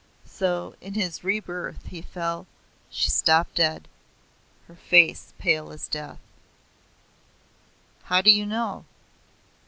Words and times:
So 0.25 0.73
in 0.81 0.95
his 0.95 1.23
rebirth 1.23 1.85
he 1.85 2.01
fell" 2.01 2.47
She 2.89 3.11
stopped 3.11 3.53
dead; 3.53 3.87
her 4.67 4.73
face 4.75 5.35
pale 5.37 5.69
as 5.71 5.87
death. 5.87 6.17
"How 8.05 8.21
do 8.23 8.31
you 8.31 8.47
know? 8.47 8.85